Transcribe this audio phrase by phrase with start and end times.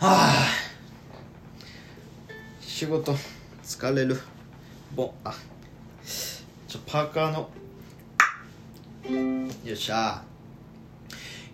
[0.00, 0.32] はあ。
[2.60, 3.12] 仕事
[3.64, 4.16] 疲れる。
[4.94, 5.34] ぼあ。
[6.68, 7.50] ちょパーカーの。
[9.64, 10.22] よっしゃ。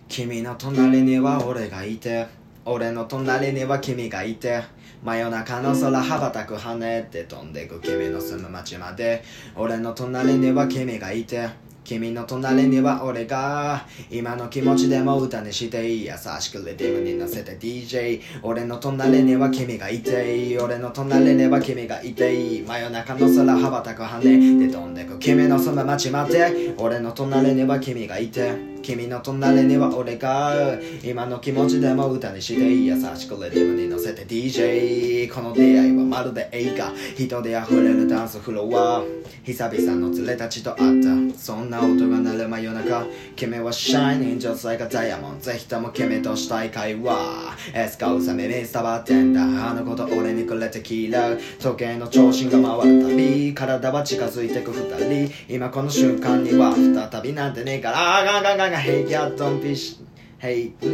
[0.07, 2.27] 君の隣には俺がいて。
[2.65, 4.61] 俺の隣には君がいて。
[5.03, 7.81] 真夜中の空羽ばたく跳ねて飛んでく。
[7.81, 9.23] 君の住む街まで。
[9.55, 11.49] 俺の隣には君がいて。
[11.85, 13.85] 君の隣には俺が。
[14.09, 16.05] 今の気持ちでも歌にしていい。
[16.05, 25.19] 優しくレディムに乗せて DJ 俺の隣には君がいて俺の隣には君がいて真夜中の空羽ばたく羽で飛んでく。
[25.19, 26.73] 君の住む街まで。
[26.77, 28.74] 俺の隣には君がいて。
[28.85, 36.93] 君の隣には俺が今の気持ちでも歌にして優しくレディムに乗せて DJ この出会いはまるで映画。
[37.17, 39.03] 人で溢れるダンスフロア。
[39.43, 41.35] 久々の連れたちと会った。
[41.35, 43.07] そんな音が鳴る真夜中。
[43.35, 47.55] 君はシャイニン女性がダイヤモンドぜひとも君としたい会話。
[47.73, 51.59] エスカウサ耳に伝わってんだあのこと俺にくれてキラー。
[51.59, 55.33] 時計の長針が回るたび体は近づいてく二人。
[55.49, 58.23] 今この瞬間には再びなんてねえから。
[58.23, 58.74] ガンガンガンガン。
[58.75, 59.97] Hey girl don't be sh-
[60.39, 60.89] Hey う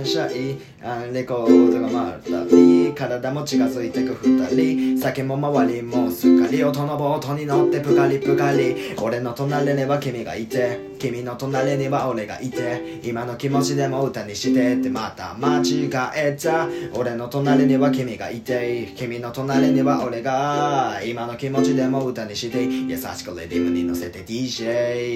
[0.00, 16.66] んシャイあレコードが回るたび体も近づいてく二人酒も周りもすっかり音のボートに乗ってプカリプカリ俺の隣には君がいて君の隣には俺がいて今の気持ちでも歌にしてってまた間違えた
[16.98, 25.10] 俺の隣には君がいて君の隣には俺が今の気持ちでも歌にして優しくレディムに乗せて DJ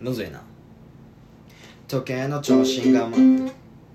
[0.00, 0.12] む。
[0.12, 0.40] ずいな。
[1.88, 3.08] 時計の長針が、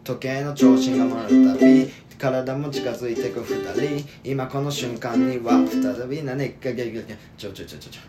[0.04, 4.08] 時計の長針が回るたび体も近づいてく二人。
[4.24, 8.02] 今この瞬間には再び何かゲゲゲちょちょちょちょちょ。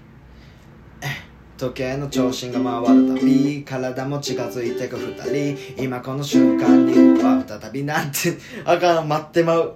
[1.56, 5.82] 時計の長針が回るたび体も近づいてく二人。
[5.82, 9.74] 今この瞬間には再びなんてあかん待ってまう。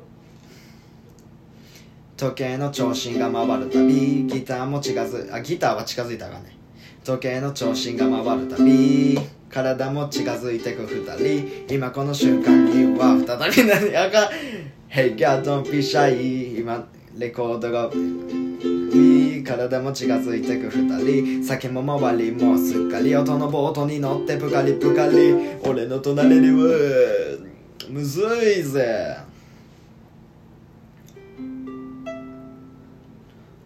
[2.16, 6.59] 時計の長針が回るたびギターも近づあギターは近づいたらあかね。
[7.04, 9.18] 時計の長針が回るたび
[9.48, 11.74] 体も近づいてく二人。
[11.74, 14.30] 今この瞬間には再び何あか
[14.88, 17.90] Hey girl don't be shy 今レコードが
[19.44, 21.44] 体も近づいてく二人。
[21.44, 25.34] 酒も周りもすっかり音のボートに乗ってプカリプカリ
[25.64, 27.38] 俺の隣には
[27.88, 28.20] むず
[28.58, 29.16] いぜ。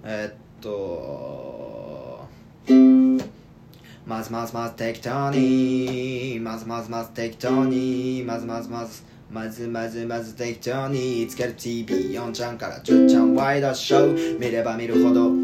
[0.04, 2.26] えっと
[4.06, 15.42] まずまずまず適当にまずまずまず適当にまずまずまずまずまずまず適当につける TV4 ちゃんから10ちゃんワイドショー見れば見るほど、うん、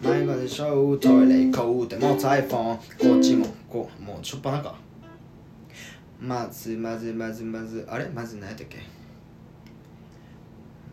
[0.00, 2.48] 迷子でしょトイレ行こうでも iPhone
[2.98, 4.74] こっちもこうもうしょっぱなか。
[6.20, 8.08] まずまずまずまずあれ？
[8.08, 8.78] まず何やったっけ？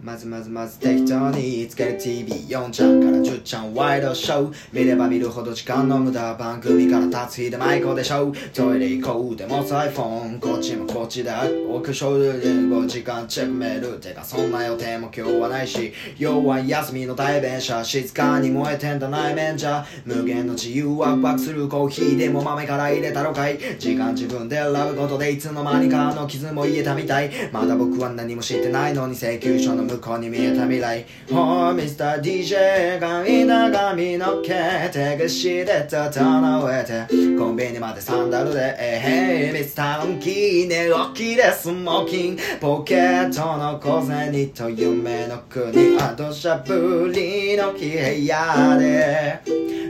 [0.04, 4.54] まずまずまず適当につける TV4 ちゃんから10ちゃんワイドショー。
[4.74, 14.00] 見れば見るほど時間の無駄番組から立つ日でマイコでしょトイレ行こうでも iPhone こっちもこっちだ奥ショルで5時間チェックメール。
[14.00, 15.94] てかそんな予定も今日はないし。
[16.18, 19.86] 要は休みの代弁者静かに燃えてんだ内面じゃ。
[20.06, 23.60] 無限の自由ワクワクするコーヒーでも豆から入れたのかい。
[23.78, 27.30] 時間自分で選ぶことでいつの間にかの傷も癒えたみたい。
[27.52, 32.22] まだ僕は何も知ってないのに請求書の向こうに見えた未来 Oh Mr.
[32.22, 40.18] DJ 髪長髪の毛手ぐしで整えてコンビニまでサンダルでえへい Mr.
[40.18, 49.42] ンキー寝起きでスモーキンポケットの小銭と夢の国あ土砂降りの日部屋で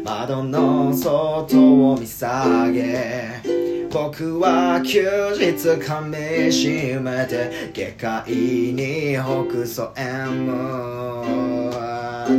[0.03, 3.60] 窓の外を見下げ
[3.91, 5.01] 僕は休
[5.37, 6.01] 日噛
[6.45, 6.67] みし
[6.99, 7.91] めて下
[8.23, 10.51] 界に北総 M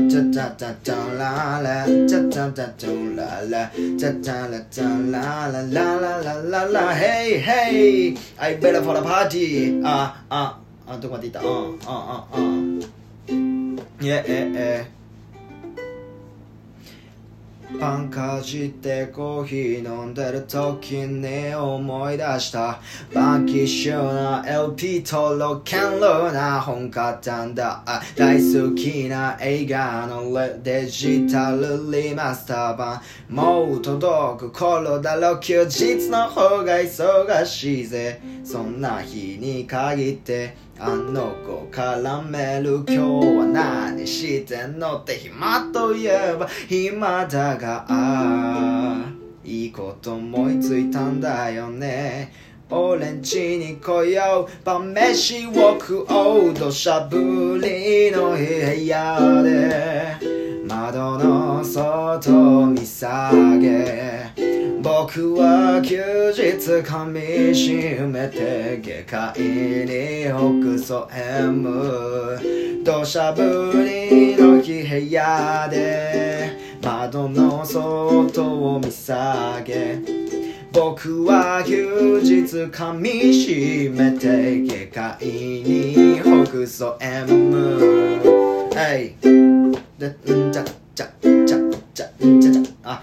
[0.08, 9.82] チャチャチャチャララチャチャチャチャララチャチャラチャラララララララ Hey hey I better for the party.
[9.84, 11.48] あああどこまで行った？
[11.48, 12.38] うんあああ。
[14.02, 14.86] いやええ
[17.78, 22.80] パンかじってコーヒー飲んでる時に思い出した。
[23.12, 27.82] バンキッシュな LP とロケンローな本買ったんだ。
[28.16, 30.32] 大好きな映画の
[30.62, 33.00] デジタルリマスター版。
[33.28, 38.20] もう届く頃だろ休日の方が忙しいぜ。
[38.44, 40.71] そんな日に限って。
[40.84, 47.86] あの子絡める今日は何してんのって暇といえば暇だが
[49.44, 52.32] いいこと思いついたんだよね。
[52.68, 60.16] 俺ん家に来よう晩飯を食おう土砂降りの部屋で。
[60.66, 64.21] 窓の外見下げ。
[64.82, 66.42] 僕は休日
[66.82, 80.00] 噛みしめて下界に北総 M 土砂降りの日部屋で窓の外を見下げ。
[80.72, 89.14] 僕は休日噛みしめて下界に北総 M はい
[89.96, 90.64] でんじゃ
[90.94, 92.08] じゃじゃじゃ
[92.40, 92.62] じゃじゃ。
[92.84, 93.02] あ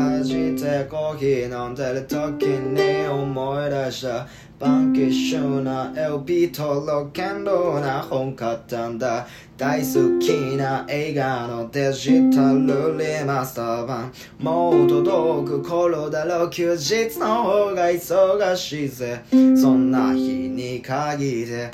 [0.55, 4.27] てコーヒー飲んでる時に思い出した
[4.59, 9.27] バンキッシュな LP とロケンローな本買ったんだ
[9.57, 21.71] 大好きな映画のデジタルリマスター版もう届く頃だろう休日の方が忙しいぜそんな日に限って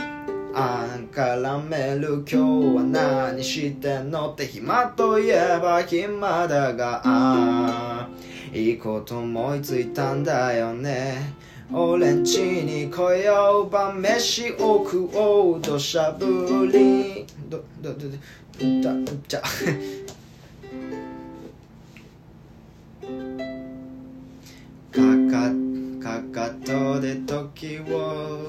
[0.60, 7.02] あんからめる今日は何してんのって暇といえば暇だが。
[7.06, 7.97] あ
[8.54, 11.34] いいこと思いついたんだよね。
[11.72, 17.26] 俺ん家に来よう晩飯を食おう土砂降り。
[17.50, 18.10] どどどど
[18.82, 18.96] だ
[19.28, 19.42] じゃ
[24.92, 25.52] かか
[26.02, 28.48] かかとで時を。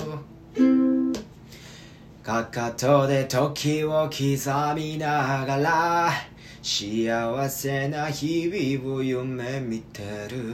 [2.22, 6.10] かかとで時を刻みながら。
[6.70, 10.52] 幸せな日々を夢見てる。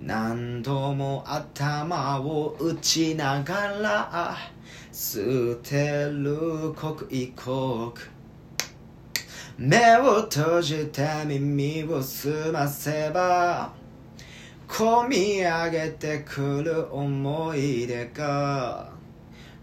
[0.00, 4.36] 何度も頭を打ちながら
[4.90, 5.20] 捨
[5.62, 7.92] てる刻一刻。
[9.56, 13.72] 目を閉じて耳を澄ませば
[14.66, 18.90] 込み上げてくる思い出が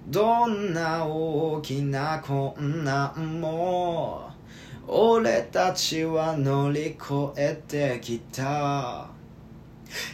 [0.08, 4.27] どんな大きな困難も
[4.90, 6.98] 俺たちは乗り越
[7.36, 9.10] えてきた。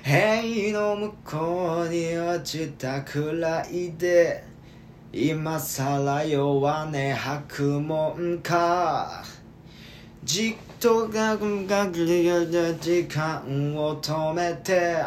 [0.01, 4.43] 塀の向こうに落ちたくらいで
[5.11, 9.23] 今さら弱音吐くもんか。
[10.23, 12.43] じっとがぐがぐりが
[12.73, 15.03] 時間を止めて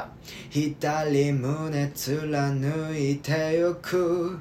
[0.48, 4.38] 左胸貫いてゆく。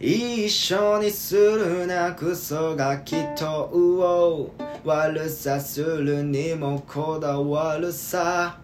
[0.00, 4.52] 一緒にするなクソガキとを
[4.84, 8.58] 悪さするにもこだわるさ。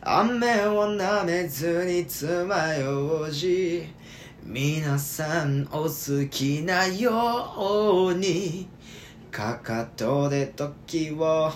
[0.00, 3.86] 雨を舐めずに爪楊枝。
[4.42, 8.66] 皆さんお好きなように
[9.30, 11.52] かかとで時を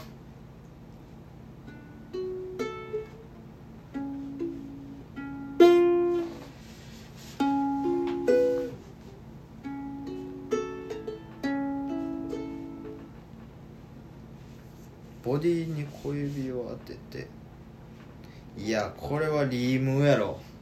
[15.43, 17.27] ディに小指を当てて。
[18.57, 20.39] いやこれはリームやろ「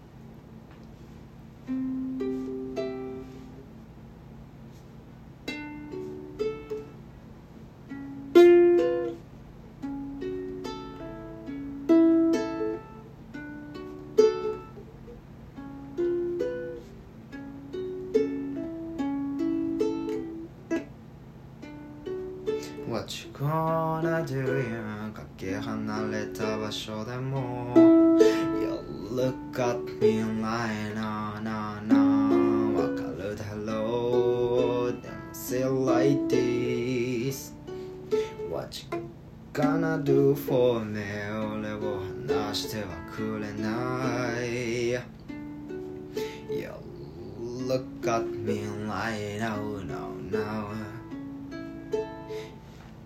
[48.20, 50.68] look at me like no no no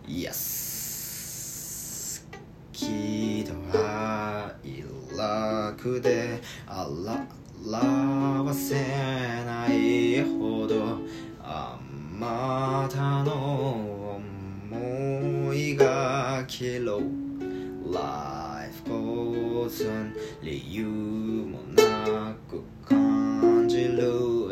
[0.07, 0.43] Yes
[2.73, 4.53] 喜怒哀
[5.17, 8.75] 楽で表せ
[9.45, 10.99] ないほど
[11.41, 11.79] あ
[12.19, 14.19] またの
[14.71, 17.01] 思いが切ろ
[17.87, 21.14] Life goes on 理由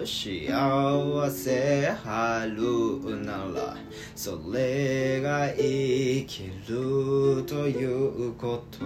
[0.06, 3.76] 幸せあるなら
[4.14, 8.78] それが生きるということ。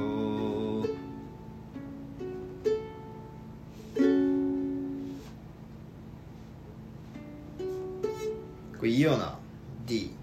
[8.78, 9.38] これいいよな。
[9.86, 10.15] D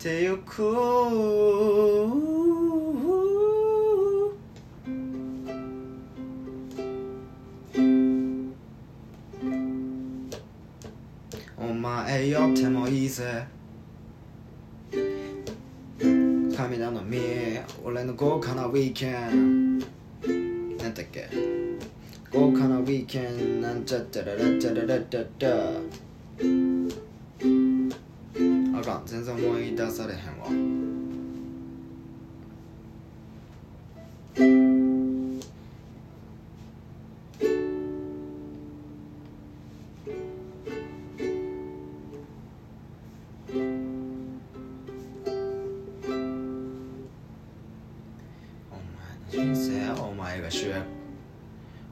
[0.00, 0.66] てゆく
[11.58, 13.44] お前よってもいいぜ。
[14.90, 17.18] 神頼み。
[17.84, 21.28] 俺の豪華なウィーケンなんだっけ？
[22.32, 25.46] 豪華なウィーケンなんちゃったららちゃららちゃった
[28.80, 29.02] あかん。
[29.04, 30.46] 全然思い出されへんわ。
[48.70, 50.86] お前の人生お前が主役。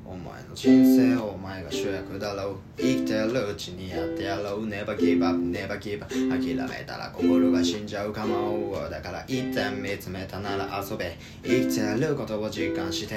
[0.07, 2.53] お前の人生お前が主役だろ。
[2.53, 4.67] うてるうちにやってやろう。
[4.67, 8.77] Never give up, never give up 諦めたら心が死んじゃうかも。
[8.91, 11.17] だから一旦見つめたなら遊べ。
[11.43, 13.15] 生きてることを実感して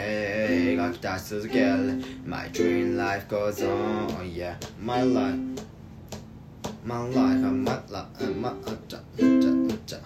[0.75, 2.01] 描き出し続ける。
[2.25, 5.37] My dream life goes on Yeah, my life.
[6.83, 9.51] My life, my life, my life じゃじゃ
[9.85, 9.99] じゃ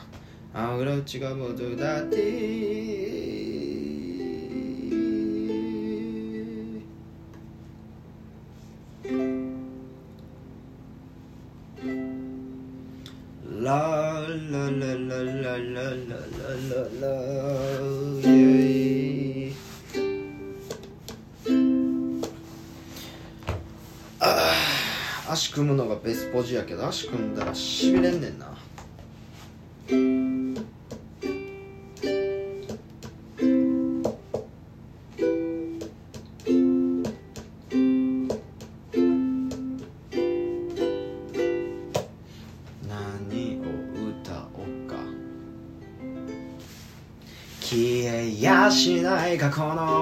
[0.54, 3.35] あうろちがもどだって。
[26.36, 28.54] むのがベスポジやけど足組んだらしびれんねんな。
[42.88, 43.62] 何を
[44.22, 44.96] 歌おうか。
[47.62, 49.95] 消えやしない過去の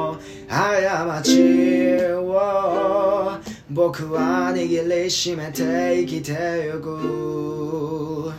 [5.04, 6.32] 握りしめて生きて
[6.66, 8.32] ゆく。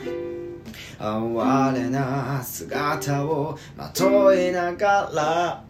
[0.98, 5.62] 哀れな姿をまといながら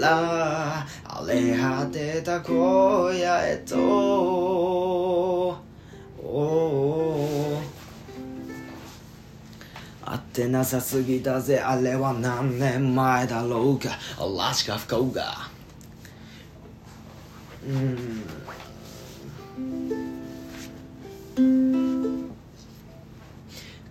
[0.00, 3.76] ら荒れ果てた荒野へと。
[6.22, 7.64] おー。
[10.04, 11.58] 合ってなさすぎだぜ。
[11.58, 13.88] あれは何年前だろうか。
[14.16, 15.50] 嵐か不幸が
[17.66, 18.22] うん。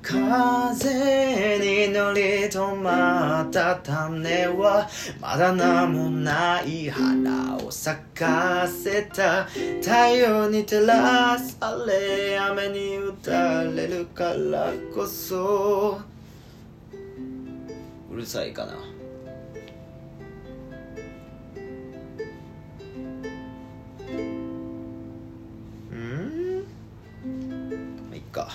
[0.01, 4.87] 風に乗り止まった種は
[5.19, 9.45] まだ名もない花を咲かせた
[9.81, 15.99] 太陽に照らされ雨に打たれるからこそ。
[18.11, 18.92] うるさいかな。
[28.33, 28.49] か。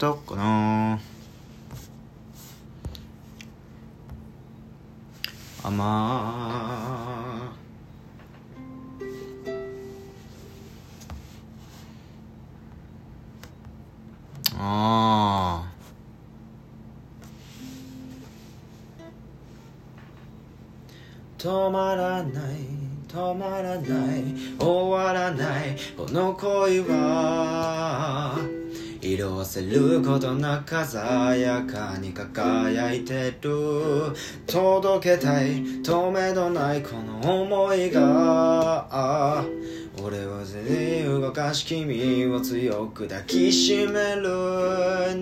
[0.00, 0.98] たかな。
[5.62, 5.84] あま
[14.56, 15.70] ああ
[21.36, 21.89] 止ま
[29.70, 34.12] ることなく鮮やかに輝いてる。
[34.46, 39.44] 届けたい止めどないこの思いが。
[40.02, 45.19] 俺は全員動かし君を強く抱きしめる。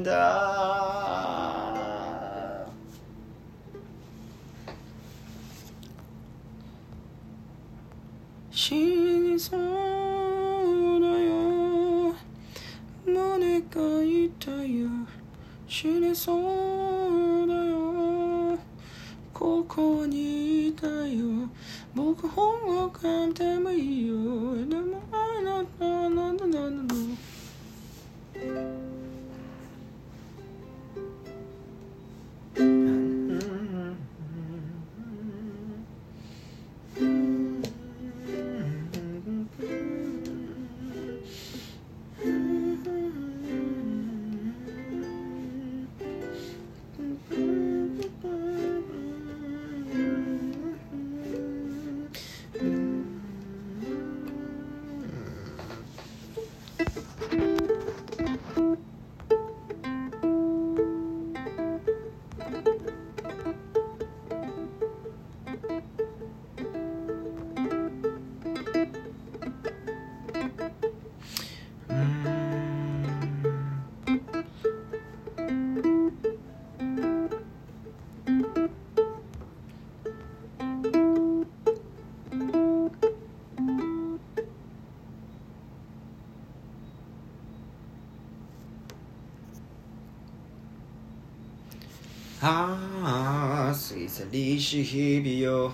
[94.69, 95.73] し日々よ。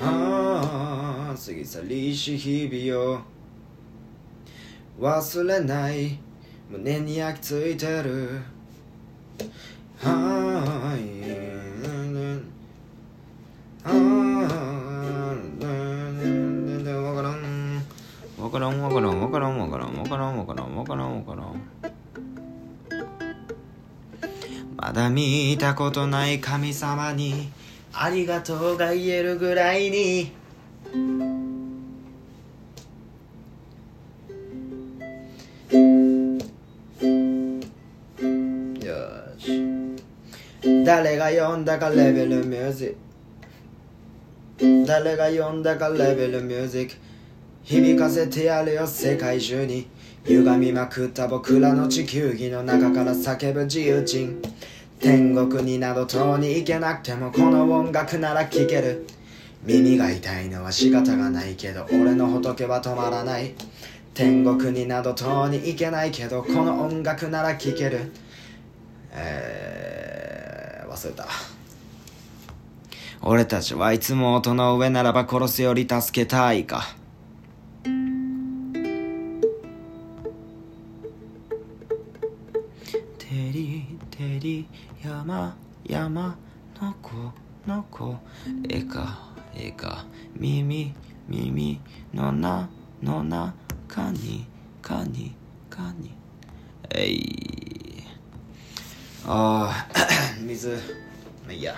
[0.00, 3.20] ああ過ぎ去りし日々よ。
[4.98, 6.18] 忘れない。
[6.68, 8.40] 胸に焼き付いてる。
[10.00, 11.22] はい。
[13.84, 13.92] あ
[18.42, 21.54] わからんわからんわからんわからんわからんわからんわからんわからん
[24.76, 27.61] まだ見たことない神様に
[27.94, 30.32] ありがとうが言えるぐらいに。
[38.80, 38.96] よ
[39.38, 39.62] し。
[40.84, 42.96] 誰が呼んだかレベルミュージ
[44.58, 46.96] ック誰が呼んだかレベルミュージック
[47.64, 49.86] 響かせてやるよ世界中に。
[50.24, 54.40] 歪みまくった僕らの地球儀の中から叫ぶ自由人。
[55.02, 59.04] 天国になど遠に行けなくてもこの音楽なら聴ける。
[59.64, 63.52] 耳が痛いのは仕方がないけど俺の仏は止まらない。
[64.14, 68.12] 天国になど遠に行けないけどこの音楽なら聴ける。
[69.10, 71.26] えー、忘れた。
[73.22, 77.01] 俺たちはいつも音の上ならば殺すより助けたいか。
[85.32, 86.36] 山山
[86.78, 87.10] の子
[87.66, 88.16] の子
[88.68, 90.04] えかえか。
[90.36, 90.92] 耳
[91.26, 91.80] 耳
[92.12, 92.68] のな
[93.02, 93.54] のな。
[93.88, 94.46] かに
[94.82, 95.34] かに
[95.70, 96.12] かに。
[96.94, 98.04] えい。
[99.26, 99.88] ああ
[100.44, 100.68] 水。
[101.44, 101.74] まあいいや。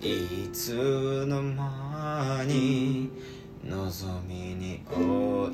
[0.00, 3.10] いつの間に
[3.64, 5.50] 望みに追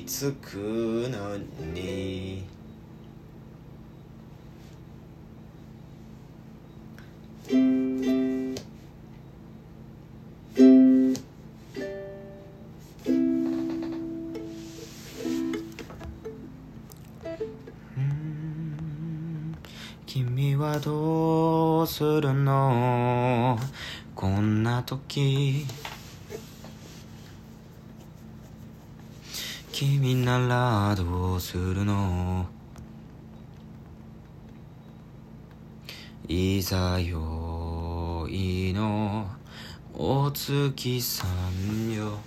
[0.00, 1.38] いつくの
[1.72, 2.44] に
[24.86, 25.66] 時。
[29.72, 32.46] 君ならどうするの？
[36.28, 39.26] いざよいの
[39.92, 42.18] お月さんよ。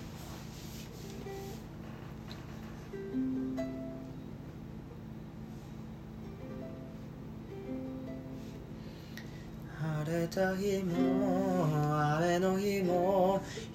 [10.06, 11.37] 晴れた日も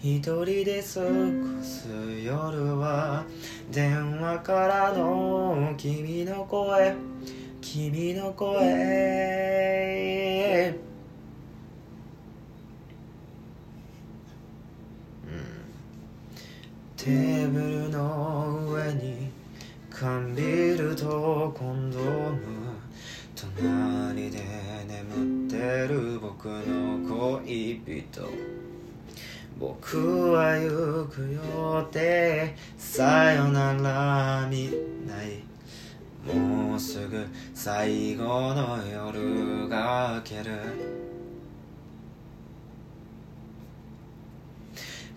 [0.05, 1.87] 一人で過ごす
[2.25, 3.25] 夜は
[3.71, 6.93] 電話からの君の声
[7.61, 8.59] 君の声。
[16.97, 19.31] テーブルの上に
[19.89, 22.39] 缶ビールとコンドーム
[23.37, 24.41] 隣で
[24.89, 28.62] 眠ってる僕の恋人
[29.59, 34.71] 僕は行くよってさよならみ
[35.07, 35.43] ない。
[36.25, 40.57] もうすぐ最後の夜が明ける。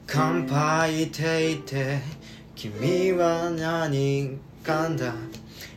[0.07, 1.99] 乾杯って言って
[2.55, 5.13] 君は何かんだ。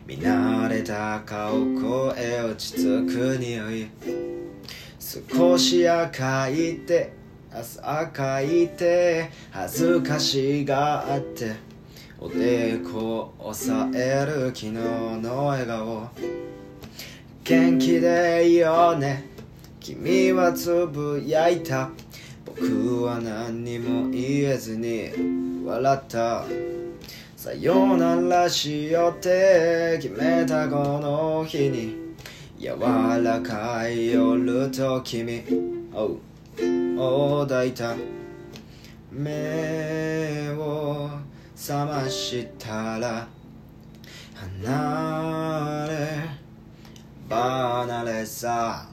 [0.07, 3.88] 見慣れた顔声落ち着く匂い。
[4.99, 7.17] 少し赤いって
[7.82, 11.56] 赤いて恥ずかしがあって
[12.20, 16.08] おでこ押さえる昨日の笑顔。
[17.44, 19.24] 元気でいいよね。
[19.78, 21.90] 君はつぶやいた。
[22.44, 25.11] 僕は何にも言えずに
[25.64, 26.44] 笑った。
[27.37, 31.96] さよならしようって決めたこの日に。
[32.58, 32.76] 柔
[33.22, 35.44] らかい夜と君。
[36.99, 37.94] を抱いた
[39.11, 41.11] 目を
[41.55, 43.29] 覚ましたら
[44.35, 46.38] 離れ
[47.29, 48.88] 離れさ。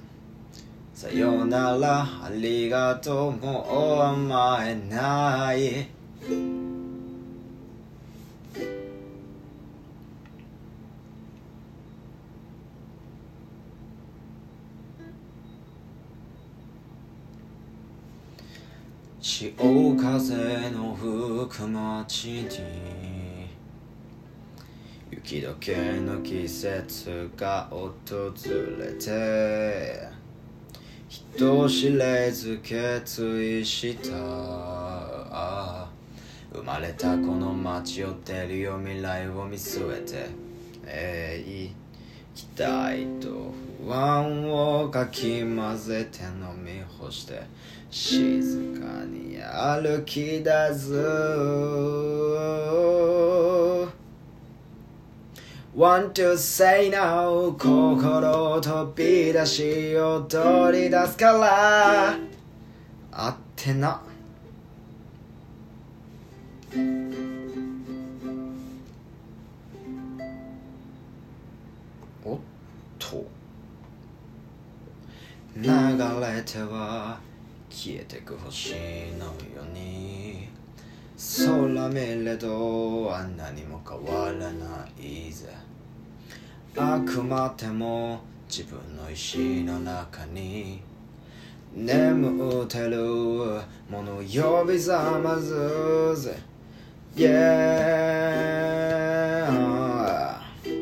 [0.93, 3.31] さよならありがとう。
[3.33, 6.74] もう甘えない。
[19.27, 22.47] 潮風の吹く街に
[25.09, 27.89] 雪解けの季節が訪
[28.77, 30.07] れて
[31.07, 34.11] 人知れず決意した。
[36.53, 40.29] 生まれたこの街を出るよ未来を見据えて
[40.85, 41.73] えい
[42.35, 43.64] 期待と。
[43.85, 47.43] 不安をかき混ぜて飲み干して
[47.91, 50.91] 静かに歩き出す。
[55.77, 62.17] Want to say now 心飛び出し踊り出すから。
[63.11, 64.01] あってな。
[75.55, 77.17] 流れては
[77.69, 78.73] 消えてく星
[79.17, 80.49] のように。
[81.17, 85.47] 空見れどあんなにも変わらないぜ。
[86.75, 90.81] あくまでも自分の意志の中に。
[91.73, 92.97] 眠ってる
[93.89, 96.37] もの呼び覚まずぜ。
[97.15, 97.25] Yeah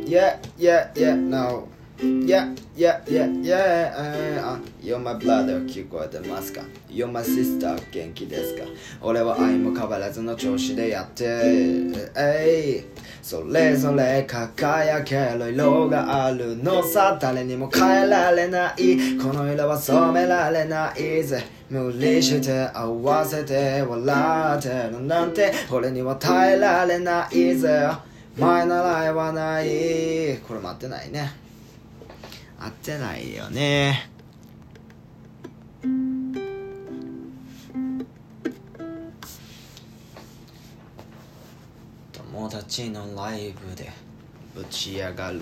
[0.06, 1.68] Yeah yeah yeah no
[2.00, 8.64] Yeah, yeah, yeah, yeah、You're my brother 聞こえてますか ?You're my sister 元気ですか？
[9.02, 11.24] 俺は愛も変わらずの調子でやって
[12.18, 17.18] えいそれぞれ輝ける色があるのさ。
[17.22, 19.18] 誰にも変えられない。
[19.18, 21.44] この色は染められないぜ。
[21.70, 25.54] 無理して合わせて笑ってるなんて。
[25.72, 27.88] 俺には耐えられないぜ。
[28.38, 30.38] 前習いはない。
[30.46, 31.32] これ待ってないね。
[32.64, 34.10] 合ってないよね。
[42.14, 43.92] 友達のライブで
[44.56, 45.42] ぶち上がる。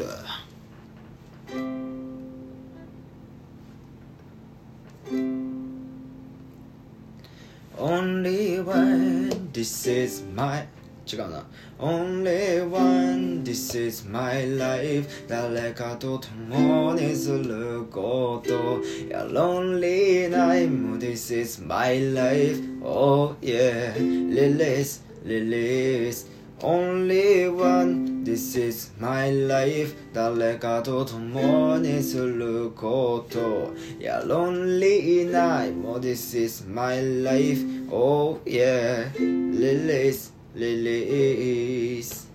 [7.78, 10.66] Only when this is my
[11.12, 11.46] 違うな。
[11.80, 15.08] Only one this is my life.
[15.28, 18.82] 誰かと共にすること。
[19.10, 22.62] や Lonely night this is my life.
[22.84, 23.94] Oh yeah.
[23.98, 26.28] Release release.
[26.60, 29.96] Only one this is my life.
[30.14, 33.74] 誰かと共にすること。
[34.00, 37.66] や Lonely night this is my life.
[37.92, 39.12] Oh yeah.
[39.18, 42.30] Release release.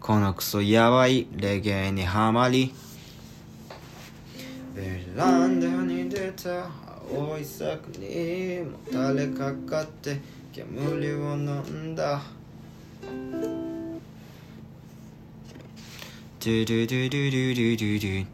[0.00, 2.74] このクソやばいレゲエにはまり。
[4.74, 6.68] ベランダに出た
[7.10, 10.20] 青い柵にもたれかかって
[10.52, 12.20] 煙を飲んだ。
[16.40, 18.33] ドゥドゥドゥドゥドゥドゥドゥ。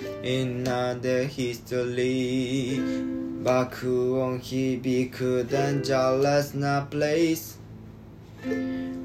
[0.00, 0.64] ジック In
[1.00, 2.80] the history.
[3.44, 7.58] 爆音響く dangerous な place.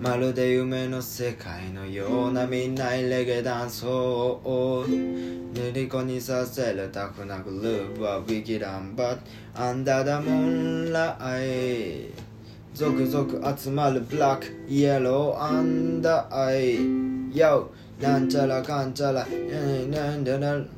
[0.01, 9.19] まるで夢の世界のようなみんなレゲダンスを塗り子にさせるタフなグループはウィキランバッ
[9.55, 12.11] アンダーダムーンライ
[12.73, 16.77] 続々集まるブラックイエローアンダーアイ
[17.33, 17.67] Yo
[17.99, 19.25] なんちゃらかんちゃら。
[19.25, 20.74] なんだらルー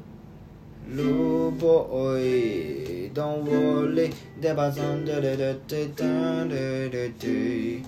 [0.95, 6.05] ボーイ Don't worry デバソンデレデテタ
[6.45, 7.83] レレテ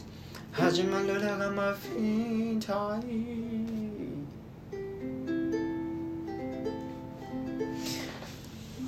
[0.51, 3.39] 始まるラガマフィンタイ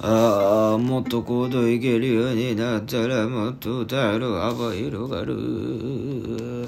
[0.02, 6.68] ああもっと高度いけるようになったらもっと歌える幅広がる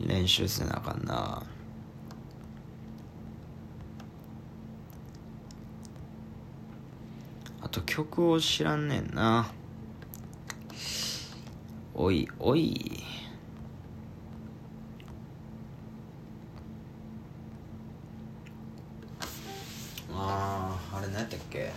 [0.00, 1.40] 練習せなあかんな。
[7.70, 9.52] と曲を知らんねんな。
[11.94, 13.04] おいおい。
[20.12, 21.72] あああれ何やったっけ？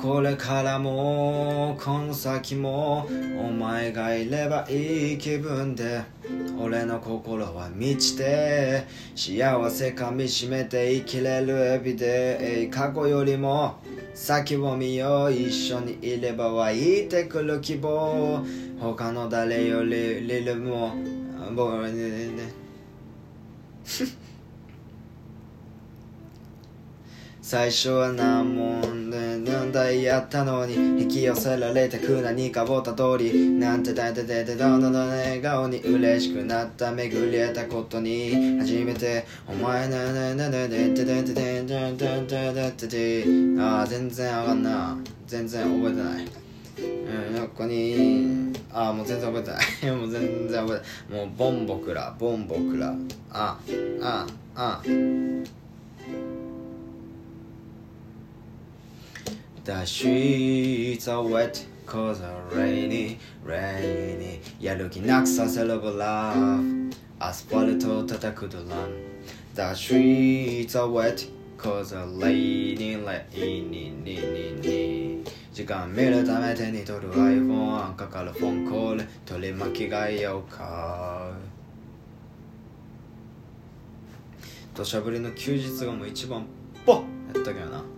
[0.00, 3.06] これからもこの先も
[3.40, 6.02] お前がいればいい気分で
[6.58, 13.76] 俺の心は満ちて幸せかみしめて生きれるエビで過去よりも
[14.14, 18.44] 先を見よう一緒にいれば湧いてくる希望
[18.80, 20.94] 他の誰よりリルも
[21.54, 22.52] 僕ねね。
[27.48, 43.24] 最初は難問で何台やったのに引き寄せられてく何かをたどりなんてだいてててどんどん笑顔に嬉しくなった巡り合ったことに初めてお前ななななでててててててててて
[43.60, 46.26] ああ全然あかんな全然覚えてない
[46.78, 52.92] うん、ここにああもう全然覚えてないもう全然覚えてないもうボンボクラボンボクラ
[53.30, 53.56] あ
[54.02, 54.82] ああ
[59.66, 68.72] The streets are wet cause of rainy, rainy やる気なくさせるブラフアスファルトを叩くドラム
[69.56, 81.32] The streets are wet cause of rainy, rainy, rainy 時間見るため手に取る iPhone かかるフォンコール取り巻きがようか
[84.76, 86.46] 土砂降りの休日がもう一番
[86.84, 87.95] ポッやったけどな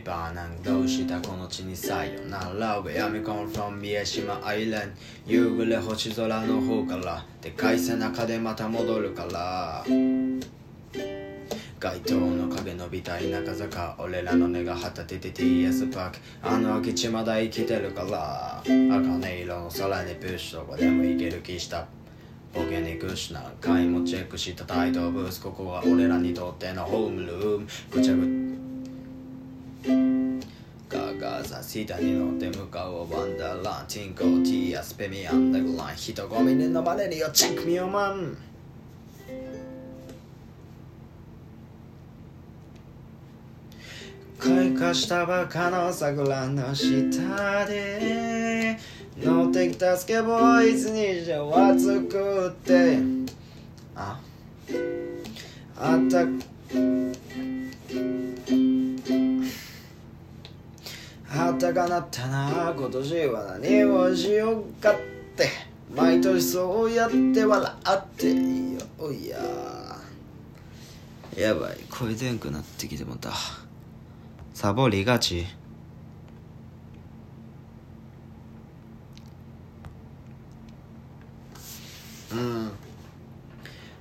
[0.00, 9.84] バーなんどうしたこの地にさよなら Where I'm come from 宮島アイランド夕暮れ星空の方からでかい背中でまた戻るから。
[11.78, 16.18] 街灯の影伸びた田舎坂俺らの根が張ったてて TS パーク。
[16.42, 18.62] あの空き地まだ生きてるから。
[18.64, 21.86] 茜色の空にプッシュどこでも行ける気した。
[22.54, 24.64] ボケにくしな会員もチェックした。
[24.64, 27.66] タイトブースここは俺らにとってのホームルーム。
[27.92, 28.65] ぐちゃぐガー
[31.18, 38.36] ガーザ下に乗って向かうワンダーランティンコティアスペミアンダグラン人混みに飲まれるよチェックミオマン。
[44.38, 48.78] 開花したばかの桜の下で
[49.18, 52.98] 乗ってきたスケボーイズにじゃわ作って。
[53.94, 54.20] あ
[55.78, 56.45] あった。
[61.66, 64.94] たかなったな今年は何をしようかっ
[65.36, 65.48] て。
[65.94, 68.34] 毎年そうやって笑ってい
[68.74, 69.12] よ。
[69.12, 69.38] いや。
[71.36, 73.30] やばい声出んくなってきてもた。
[74.54, 75.46] サボりがち
[82.32, 82.70] うん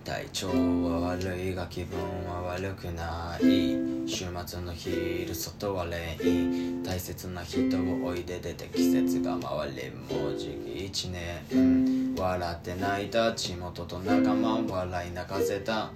[0.03, 3.77] 体調は悪いが気分は悪くない。
[4.05, 15.91] 週末の昼外はレイン大切な人をおいで出て季節が回りもうじき一年笑って泣いた地元と仲間笑い泣かせた。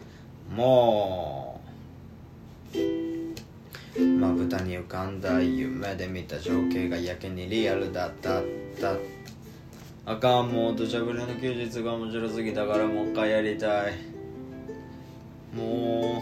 [0.50, 1.60] も
[2.74, 4.00] う。
[4.02, 8.40] まぶたに浮かんだ夢で見た情景がやけにリアルだった。
[8.40, 8.44] っ
[8.80, 8.96] た
[10.06, 14.09] あかんもう土砂降りの休日が面白すぎたからもう一回やりたい。
[15.56, 16.22] も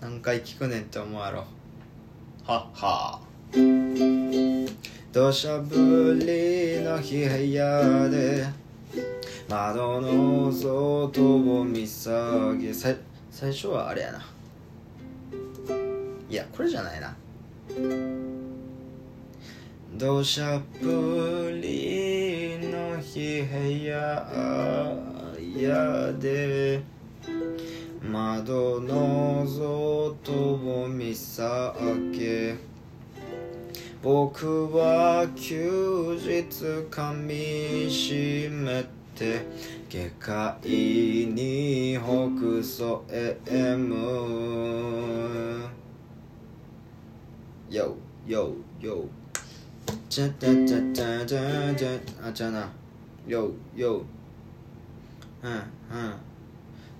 [0.00, 1.44] う何回聞くねんって思うやろ。
[2.44, 3.20] はっは
[5.12, 8.46] 土砂降りの日部屋で
[9.48, 11.20] 窓の外
[11.60, 12.74] を見下げ。
[12.74, 12.94] さ
[13.30, 14.26] 最初はあれやな。
[16.28, 17.16] いやこれじゃないな。
[19.96, 20.62] 土砂降
[21.62, 23.94] りの日部屋
[25.56, 26.82] やで。
[28.02, 31.72] 窓の外を見下
[32.12, 32.56] げ
[34.02, 38.92] 僕は休日噛みしめて。
[39.92, 43.04] 下界に北総
[43.46, 43.94] M
[47.68, 47.94] よ
[48.26, 49.04] よよ
[50.08, 52.00] チャチャチャチャチャチャ。
[52.26, 52.70] あちゃな。
[53.26, 54.02] よよ
[55.42, 56.31] うんうん。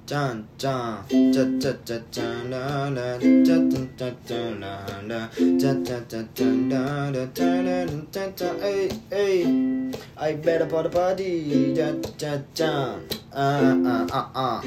[0.07, 4.75] dun dun da da da da la la da da da da la
[5.07, 5.29] la
[5.61, 10.87] da da da da la la da da da da hey hey I bet about
[10.87, 12.99] a body da da da
[13.33, 14.63] uh uh uh uh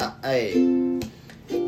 [0.00, 0.98] uh hey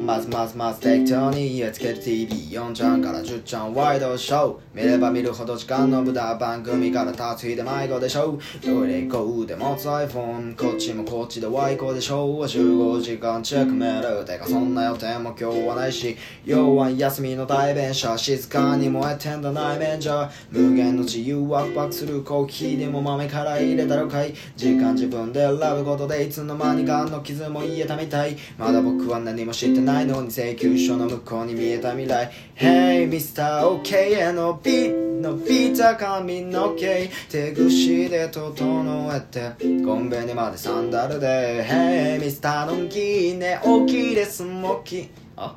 [0.04, 16.16] まずまずまず適当にやっつける TV4 ちゃんから10ちゃんワイドショー見れば見るほど時間の無駄番組から立つ日で迷子でしょトイレ行こうで持つ iPhone こっちもこっちでワイコでしょ集合時間チェックメールてかそんな予定も今日はないし。
[16.44, 18.16] 要は休みの代弁者。
[18.16, 24.34] 静かに燃えてんだ内面じゃ無限の自由ワクワクするコーヒーでも豆から入れたろかい。
[24.54, 28.36] 時間自分で選ぶことでいつの間にかの傷も癒えたみたい。
[28.56, 32.30] まだ僕は何も知ってないのに請求書の向こうに見えた未来。
[32.54, 33.62] Hey Mr.
[33.82, 39.52] OK へのビ伸びた髪の毛手ぐしで整えて
[39.84, 41.64] コンビニまでサンダルで。
[41.64, 42.66] Hey Mr.
[42.66, 45.56] のんきね大きいですもきあ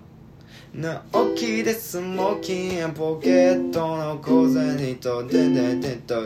[0.74, 6.22] ね大きいですもきポケットの小銭とでででと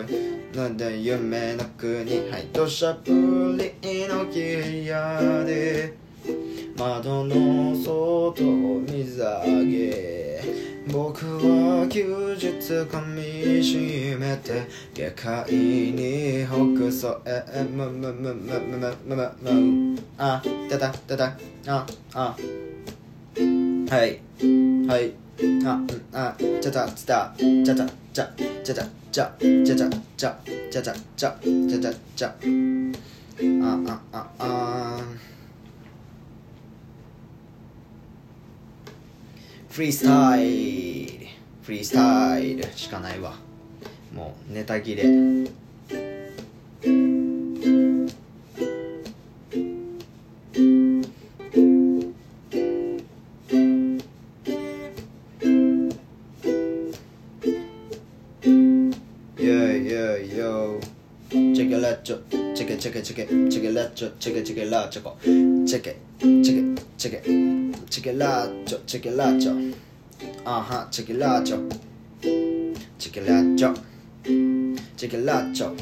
[0.56, 6.08] なんで夢の国はい土砂降りの部屋で。
[6.78, 10.67] 窓の外を見下げ。
[10.90, 22.36] 僕は休日噛みしめて下界に北総へむむむむむむむむむあだだだだああ
[23.90, 24.22] はい
[24.88, 25.12] はい
[25.66, 29.26] あうんあちゃちゃちゃちゃちゃちゃちゃちゃ
[29.66, 30.40] ちゃちゃちゃ
[30.72, 32.36] ちゃちゃちゃちゃちゃちゃちゃ
[33.62, 35.02] ああああ
[39.78, 41.28] フリースタイル。
[41.62, 42.64] フリースタイル。
[42.76, 43.36] しかないわ。
[44.12, 45.04] もうネタ切れ。
[45.04, 62.56] チェケラッチョ。
[62.56, 63.28] チェケチェケチェケ。
[63.28, 64.12] チェケラッチョ。
[64.18, 65.16] チェケチェケラッチョコ。
[65.22, 65.98] チェケ。
[66.20, 66.82] チェケ。
[66.98, 67.22] チェケ。
[67.90, 68.80] チェケラッチョ。
[68.86, 69.67] チェケラッチョ
[70.48, 71.68] Uh huh, chiquilacho.
[72.98, 73.76] Chiquilacho.
[74.96, 75.76] Chiquilacho.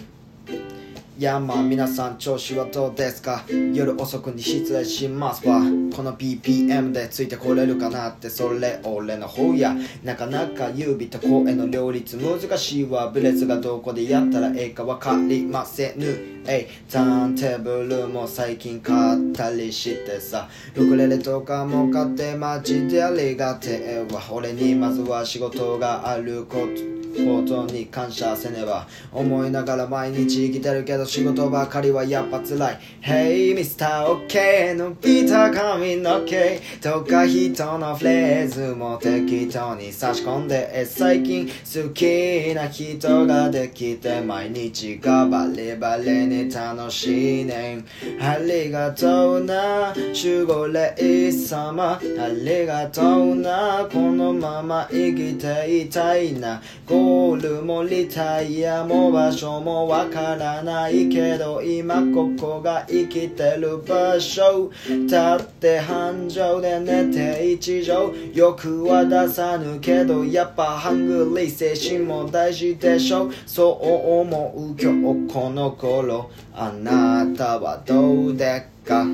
[1.17, 3.45] やまあ皆さん調子はどうですか？
[3.73, 5.61] 夜遅くに失礼しますわ。
[5.95, 9.75] この BPM でついてこれるかなってそれ俺の方や。
[10.03, 13.09] なかなか指と声の両立難しいわ。
[13.11, 16.05] ブレスがどこでやったらええかわかりませぬ。
[16.47, 20.49] えいターンテーブルも最近買ったりしてさ。
[20.75, 24.21] ウクレレとかも買ってマジでありがてえわ。
[24.31, 26.94] 俺にまずは仕事があること。
[27.23, 28.87] ことに感謝せねば。
[29.11, 32.79] 思いながら毎日生きてるけど仕事ばかりはやっぱ辛い。
[33.01, 34.27] Hey Mr.
[34.27, 47.85] OK のビタ髪の毛とか人のフレーズも適当に差し込んで最近好きな人ができて毎日がバレバレに楽しいねん。
[48.19, 51.93] ありがとうな守護霊様。
[51.93, 56.61] ありがとうなこのまま生きていたいな。
[57.05, 64.71] ゴールもリタイアも場所もわからないけど今ここが生きてる場所。
[64.87, 73.31] 立って繁盛で寝て一条欲は出さぬけどやっぱハングリー精神も大事でしょ。
[73.45, 74.91] そう思う今
[75.27, 76.31] 日この頃。
[76.55, 79.05] あなたはどうでっか？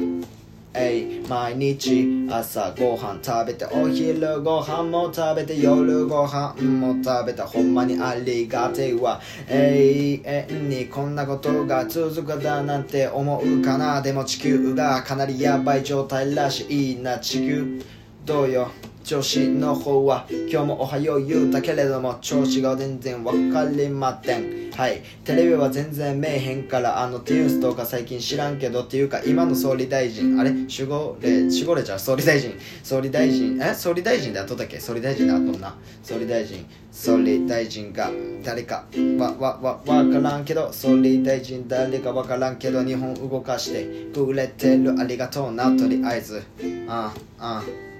[0.74, 9.20] えい毎日朝ごはん食べてお昼ごはんも食べて夜ごはんも食べたほんまにありがてえわ。
[9.50, 14.02] 永遠にこんなことが続くだなんて思うかな。
[14.02, 17.20] でも地球がかなりやばい状態らしいな。
[17.20, 17.82] 地球
[18.26, 18.72] どうよ？
[19.04, 24.72] 調子の方は今日もおはよう言うたけれども調子が全然わかりません。
[24.72, 25.02] はい。
[25.26, 30.52] テレビは全然見えへんからあのティウスとか最近知らんけどっていうか今の総理大臣あれ？
[30.52, 32.54] 守護霊守護霊じゃん総理大臣。
[32.84, 33.60] 総理大臣？
[33.62, 33.74] え？
[33.74, 34.80] 総理大臣であとったっけ？
[34.80, 35.76] 総理大臣であとんな。
[36.04, 36.66] 総理大臣。
[36.92, 38.12] 総理大臣が
[38.44, 38.86] 誰か
[39.18, 44.96] わわわわからんけど総理大臣誰かわからんけど日本動かしてくれてる。
[45.00, 46.44] ありがとうなとりあえず。
[46.88, 47.91] ああああ。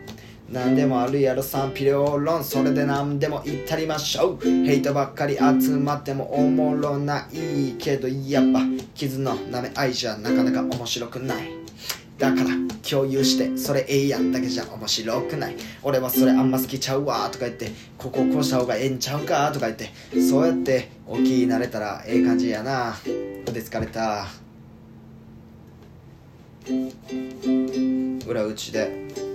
[0.52, 4.46] 何でもあるやろ賛否両論それで何でも言ったりましょう。
[4.66, 8.60] ヘイトばっかり集まってもおもろないけどやっぱ
[8.94, 11.52] 傷の舐め合いじゃなかなか面白くない。
[12.18, 12.50] だから
[12.88, 15.56] 共有してそれええやんだけじゃ面白くない。
[15.84, 19.90] 俺はそれあんま好きちゃうわとか言ってこここうした方がええんちゃうかとか言って
[20.20, 22.94] そうやって大きになれたらええ感じやな。
[23.48, 24.28] 腕疲れた。
[28.28, 29.31] 裏打ちで。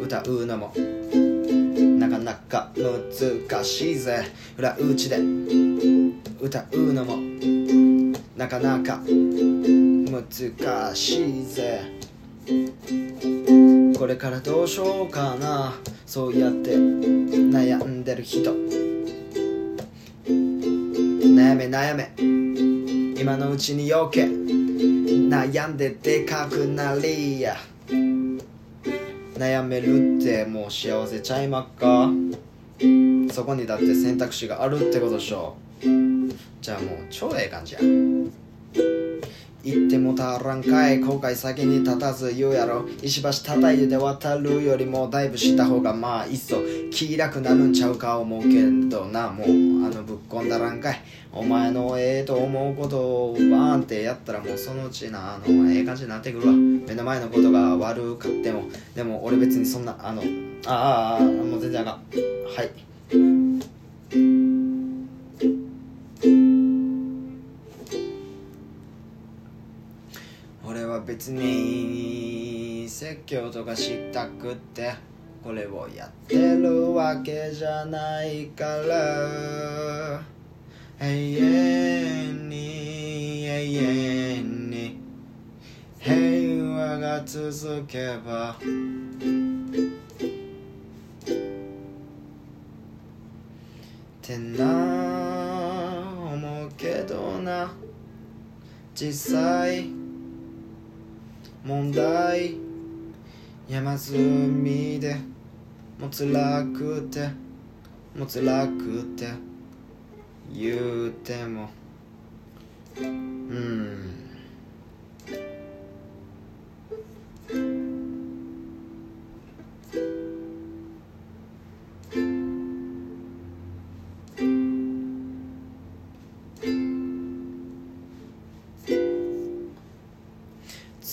[0.00, 0.72] 歌うのも。
[1.98, 4.24] なかなか難しいぜ。
[4.58, 5.18] 裏打ちで。
[6.40, 7.16] 歌うのも。
[8.36, 11.80] なかなか難しいぜ。
[13.98, 15.74] これからどうしようかな。
[16.06, 18.52] そうやって悩んでる人。
[20.26, 22.12] 悩め悩め。
[23.20, 24.24] 今のうちによけ。
[24.24, 27.56] 悩んででかくなりや。
[29.44, 32.10] 悩めるってもう幸せちゃいまっか？
[33.30, 35.54] そこにだって選択肢があるってことでしょ。
[36.62, 37.80] じゃあもう超ええ感じや。
[39.64, 41.00] 言ってもたらんかい。
[41.00, 42.84] 後悔先に立たず言うやろ。
[43.02, 46.56] 石橋叩いて渡るよりもだいぶした方がまあいっそ。
[46.90, 49.30] 気楽なるんちゃうか思うけどな。
[49.30, 49.48] もう
[49.86, 51.00] あのぶっこんだらんかい。
[51.32, 56.52] お前のええと思うことをバーンってやったらもうそのうちなあのええ感じになってくるわ。
[56.52, 58.64] 目の前のことが悪かっても。
[58.94, 60.22] でも俺別にそんなあの
[60.66, 61.94] あああもう全然あかん。
[62.54, 64.43] はい。
[71.06, 74.94] 別に説教とかしたくって
[75.42, 80.22] これをやってるわけじゃないから。
[81.00, 83.74] 永遠に永
[84.36, 84.98] 遠に
[85.98, 88.52] 平和が続けば。
[88.52, 88.54] っ
[94.22, 94.64] てな
[96.32, 97.70] 思うけどな。
[98.94, 100.03] 実際
[101.64, 102.56] 問題。
[103.66, 105.16] 山積みで
[105.98, 107.30] もつらくて
[108.14, 109.28] もつらくて
[110.52, 111.70] 言うても。
[113.00, 114.24] うん。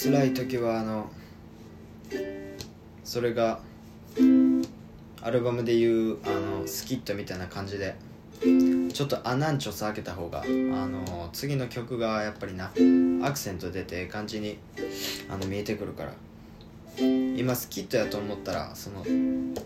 [0.03, 1.11] 辛い時はあの
[3.03, 3.59] それが
[5.21, 7.93] アルバムでいうあのスキットみたいな感じで
[8.41, 12.71] ちょっとアナンチョス開けた方があの次の曲がやっぱりな
[13.21, 14.57] アクセント出て感じに
[15.29, 16.13] あの見えてくるから。
[16.97, 19.05] 今スキットやと思ったらその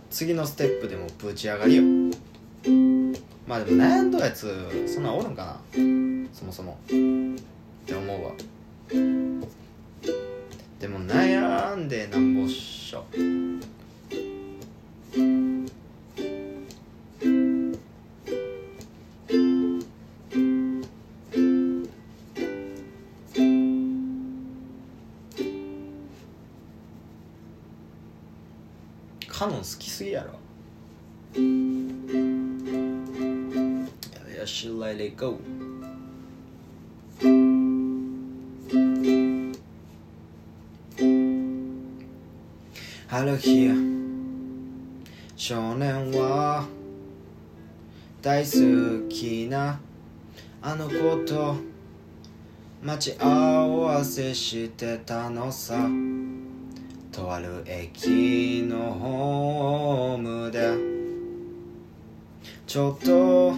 [0.10, 1.84] 次のステップでもぶち上がりよ。
[3.48, 4.54] まあでも悩んどやつ
[4.86, 5.58] そんなんおるんかな。
[6.34, 6.78] そもそも。
[6.84, 6.88] っ
[7.86, 8.32] て思うわ。
[10.80, 13.06] でも悩んでなんぼっしょ。
[48.26, 49.80] 大好きな
[50.60, 50.94] あの子
[51.28, 51.58] と
[52.82, 53.28] 待ち合
[53.68, 55.88] わせしてたのさ。
[57.12, 60.74] とある駅のホームで。
[62.66, 63.54] ちょっと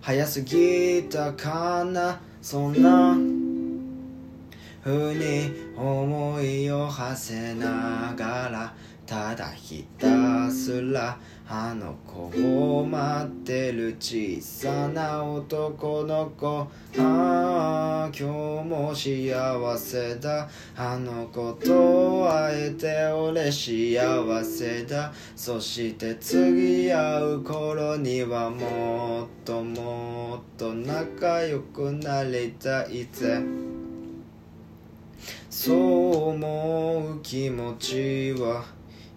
[0.00, 2.18] 早すぎたかな。
[2.40, 3.14] そんな
[4.82, 8.74] 風に思いを馳せながら。
[9.06, 12.30] ただひたすらあの子
[12.78, 16.66] を待ってる小さな男の子。
[16.98, 20.48] ああ今日も幸せだ。
[20.74, 25.12] あの子と会えて俺幸せだ。
[25.36, 33.42] そして次会う頃にはもっともっと仲良くなりたいぜ。
[35.50, 38.64] そう思う気持ちは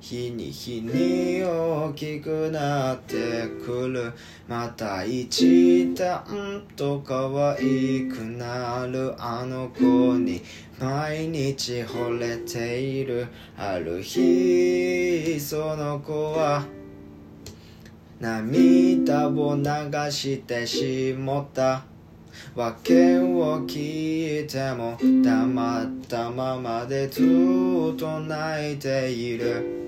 [0.07, 4.13] 日に日に大きくなってくる。
[4.47, 7.27] また一段と可
[7.59, 9.13] 愛くなる。
[9.17, 10.41] あの子に
[10.79, 13.27] 毎日惚れている。
[13.57, 16.65] ある日その子は。
[18.21, 19.63] 涙を流
[20.09, 21.83] してしもた。
[22.55, 29.86] 訳を聞いても黙ったままでずっと泣いている。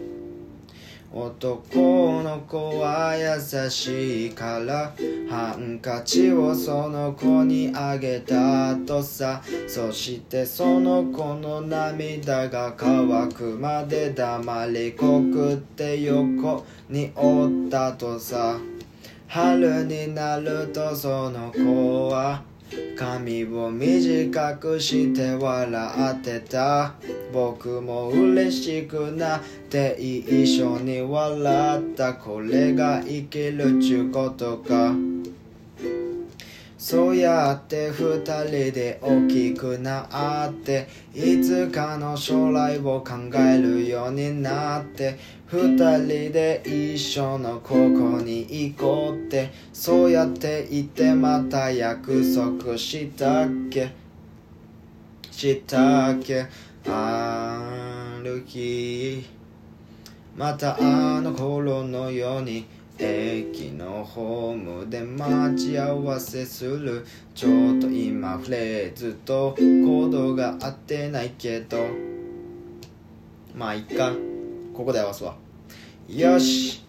[1.11, 4.93] 男の子は優しいから
[5.27, 9.41] ハンカチをその子にあげたとさ。
[9.67, 18.59] そしてその子の涙が乾くまで黙りこくって横におったとさ。
[19.27, 22.43] 春になるとその子は
[22.95, 26.93] 髪を短くして笑ってた。
[27.31, 32.13] 僕も嬉しくなって一緒に笑った。
[32.13, 35.18] これが生きるちゅうことか。
[36.79, 53.91] そうやって二人で大きくなっていつかの将来を考えるようになって二人で一緒の高校に行こうってそうやって言ってまた約束したっけ？
[55.31, 56.45] したっけ？
[56.87, 59.25] ある日
[60.37, 62.65] またあの頃のように
[62.99, 67.05] 駅のホームで待ち合わせする。
[67.33, 71.77] ちょっと今フレーズとコードが合ってないけど。
[73.55, 74.13] まあいっか。
[74.73, 75.35] ここで合わすわ。
[76.09, 76.83] よし。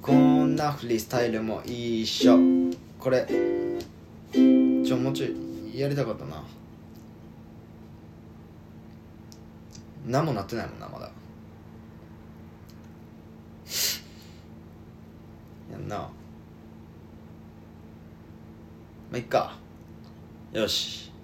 [0.00, 2.38] こんなフリースタイルもいいっしょ
[3.00, 3.26] これ
[4.32, 6.44] ちょもうちょいやりたかったな。
[10.06, 11.10] 何もなってないもんなまだ。
[15.88, 15.98] な。
[15.98, 16.10] ま
[19.14, 19.56] あいっか。
[20.52, 21.15] よし。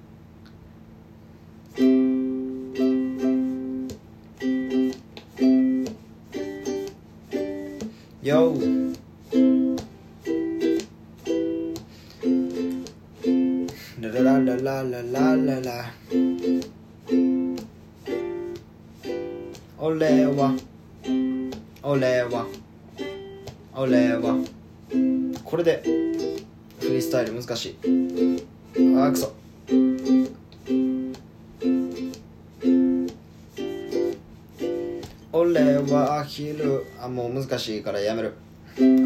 [37.63, 38.35] しいからやめる。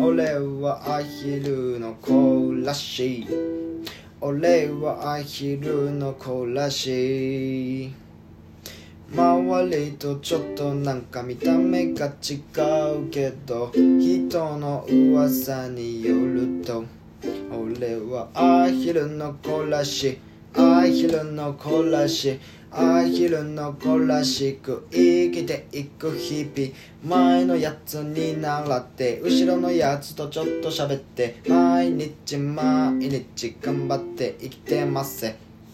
[0.01, 3.29] 俺はアヒルの子らしい。
[4.19, 7.95] 俺はアヒルの子らしい。
[9.15, 12.41] 周りとちょっとなんか見た目が違
[12.97, 16.85] うけど人の噂によると
[17.53, 20.19] 俺はアヒルの子らしい。
[20.59, 22.41] アヒルの子らしい。
[22.71, 26.73] アヒルの子らしく生きていく日々。
[27.05, 35.27] 前のやつに習って後ろのやつとちょっと喋って毎日毎日頑張って生きてます。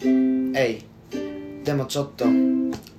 [0.03, 2.25] えいでもちょっと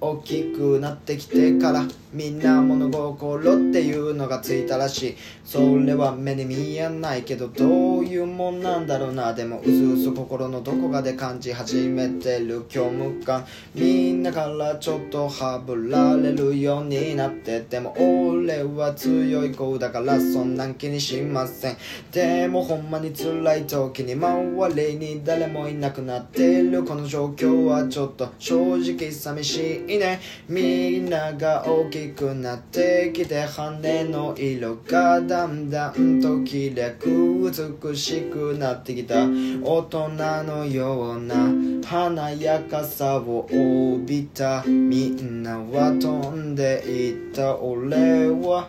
[0.01, 5.17] 大きくなってきてからみんな物心っていうのがついたらしい。
[5.45, 9.35] それは目に見えないけどどういうもんなんだろうな。
[9.35, 13.45] でもうずうず心のどこかで感じ始めてる虚無感。
[13.75, 21.77] みんなからちょっとはぶられるようになってでも俺は強い子だからそんなん気にしません。
[22.13, 30.21] でもほんまに辛い時に周りに誰もいなくなってるこの状況はちょっと正直寂しいね。
[30.49, 37.51] みんなが大きくなってきて羽の色がだんだんときれく
[37.81, 39.25] 美しくなってきた。
[39.63, 40.09] 大人
[40.45, 41.49] のような
[41.87, 44.63] 華やかさを帯びた。
[44.65, 47.57] みんなは飛んでいった。
[47.57, 48.69] 俺は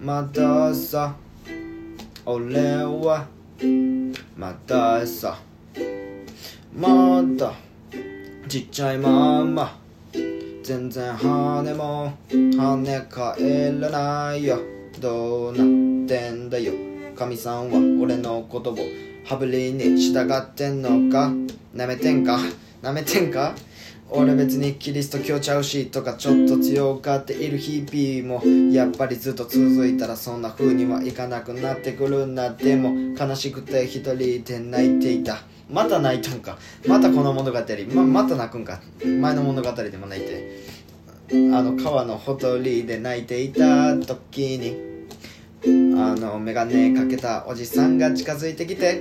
[0.00, 1.14] まださ
[2.24, 3.26] 俺は
[4.36, 5.38] まださ。
[6.74, 7.52] まだ
[8.48, 9.79] ちっちゃいまんま。
[10.70, 14.60] 全然羽も跳ね返らないよ。
[15.00, 16.72] どうなってんだよ。
[17.16, 18.76] 神さんは俺のことを
[19.24, 21.32] 羽振りに従ってんのか？
[21.74, 22.38] なめてんか？
[22.82, 23.56] なめてんか？
[24.10, 32.50] 俺別にキリスト教ちゃうしとかちょっと強がっている日々もやっぱりずっと続いたらそんな風にはいかなくなってくるんだ。
[32.50, 35.38] でも悲しくて一人で泣いていた。
[35.70, 36.58] また泣いたんか。
[36.86, 37.58] またこの物語。
[37.94, 38.80] ままた泣くんか。
[39.04, 40.80] 前の物語でも泣いて。
[41.32, 44.76] あの川のほとりで泣いていた時に
[45.96, 49.00] あの眼鏡かけたおじさんが近づいてきて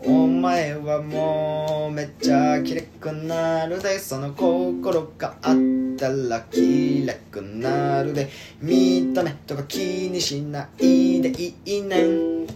[0.00, 5.56] お前はもうめっちゃきれくなるでその心があっ
[5.98, 8.30] たらきれくなるで
[8.62, 12.46] 見た目とか気にしないでいいねん。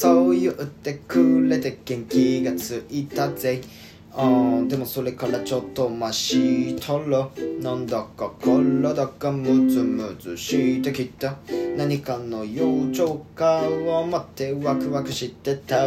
[0.00, 3.60] そう言ってくれて元気がついたぜ。
[4.12, 7.28] あでもそれからちょっとましたら
[7.60, 11.38] なんだか体がムズムズしてきた。
[11.76, 15.86] 何かの養生かを待ってワクワクしてた。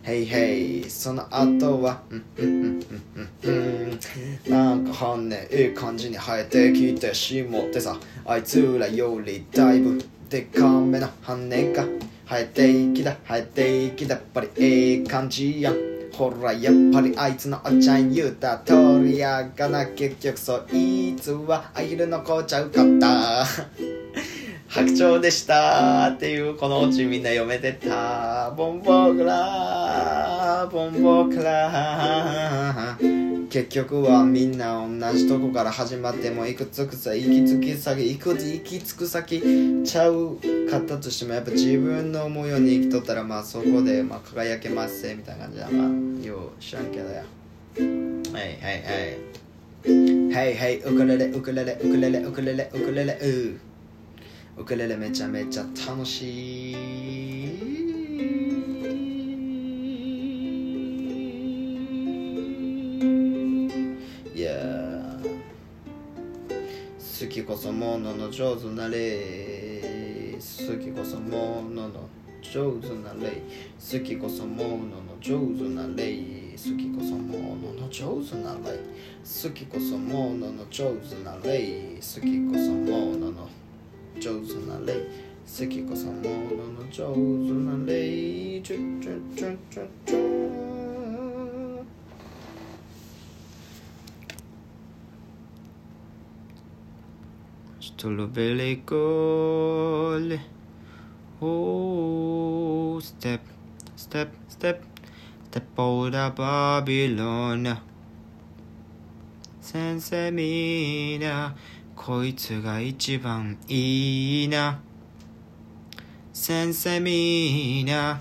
[0.00, 2.84] ヘイヘイその後はうんうんうん
[3.16, 3.90] うんうん。
[3.90, 4.00] うん
[4.48, 7.98] なんか羽ええ感じに生えてきてしもってさ。
[8.24, 11.84] あいつらよりだいぶでかめな羽が。
[12.30, 15.72] 生えていきた生えていきたやっぱりええ感じや。
[15.72, 15.74] ん
[16.12, 23.44] ほらやっぱりあいつのおっちゃん言うた通りやがな結局そいつはアヒルの子ちゃうかった。
[24.68, 28.52] 白鳥でしたっていうこのオチみんな読めてた。
[28.52, 32.96] ボンボークラボンボークラ
[33.50, 40.36] 結局はみんな同じとこから始まってもいくつくさ行き着き先行く行き着く先ちゃう
[40.70, 47.24] かったとしてもやっぱ自分の思うように生きとったらまあそこでまあ輝けますぜみたいな感じだまあよう知らんけどや。
[47.24, 47.24] は
[47.78, 47.82] い
[48.32, 50.32] はいはい。
[50.32, 50.78] はいはい。
[50.82, 53.60] ウクレレウクレレウクレレウクレレウクレレう
[54.60, 56.99] ウクレレめちゃめちゃ楽しい
[67.50, 70.34] こそものの上手なれ。
[70.38, 72.08] 好きこそものの
[72.40, 73.42] 上手なれ。
[73.76, 76.14] 好きこそものの上手なれ。
[76.52, 78.78] 好きこそものの上手なれ。
[79.24, 81.96] 好きこそものの上手なれ。
[81.96, 83.48] 好きこそものの
[84.20, 84.94] 上手なれ。
[84.94, 86.28] 好きこそもの
[86.74, 87.18] の上手
[87.50, 88.62] なれ。
[88.62, 90.68] チュチュチュチュチュストロベ
[97.79, 97.79] リーコールおーステップステップステップステ
[104.48, 107.82] ステップオーダーバビロナ
[109.60, 111.54] 先生みんな
[111.96, 114.80] こいつが一番いいな
[116.32, 118.20] 先生みんな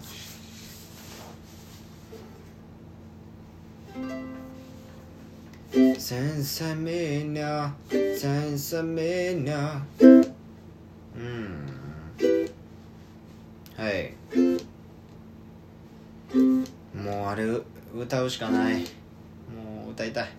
[5.97, 9.01] 先生みんな先生み
[9.34, 9.82] んな。
[10.01, 10.05] う
[11.17, 11.69] ん。
[13.77, 14.13] はい。
[16.93, 17.45] もうあれ
[17.95, 18.80] 歌うしかない。
[18.80, 20.30] もう歌いたい。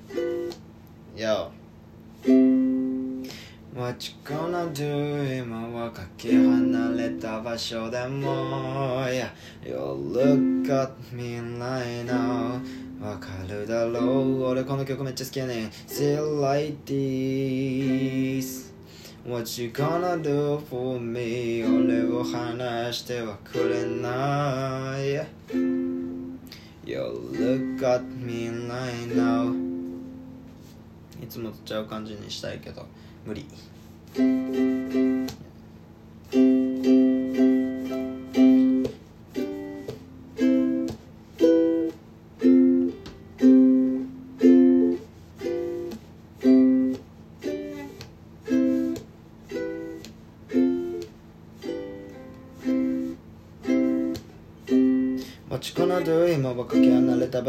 [1.16, 1.50] よ
[3.74, 9.02] What you gonna do 今はかけ離れた場所でも。
[9.04, 9.30] Yeah
[9.64, 12.60] You look at me right now
[13.00, 18.70] わかるだろう俺この曲めっちゃ好きやねん Still like this
[19.26, 25.14] What you gonna do for me 俺を離してはくれない
[26.84, 27.00] You
[27.32, 29.54] look at me right now
[31.22, 32.86] いつもとちゃう感じにしたいけど
[33.24, 33.46] 無理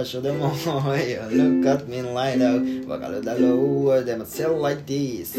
[0.02, 0.48] 場所でも
[0.98, 5.38] You look at me right now わかるだろうでも still like this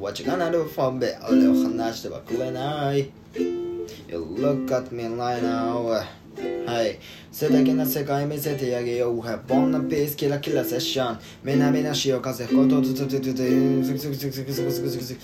[0.00, 3.10] What you gonna do for me 俺を離してはくれない。
[4.08, 6.04] You look at me right now
[6.66, 6.98] はい。
[7.32, 9.22] 素敵な世界見せてあげよう。
[9.48, 11.18] ボンなピースキラキラセッション。
[11.42, 15.20] 南の潮風吹くことずつずつずつずつずつずつずつずつずつ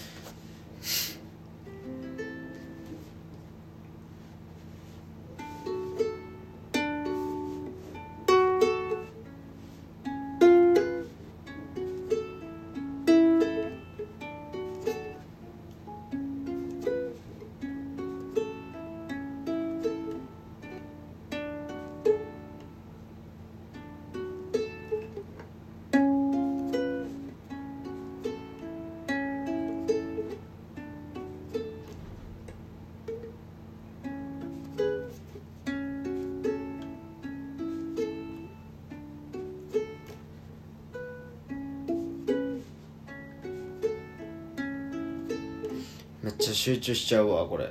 [46.86, 47.64] 中しちゃうわこれ。
[47.64, 47.70] や